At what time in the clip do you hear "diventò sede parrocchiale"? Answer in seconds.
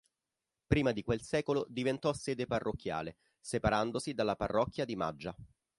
1.69-3.17